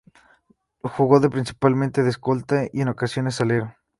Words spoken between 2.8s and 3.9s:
en ocasiones como alero.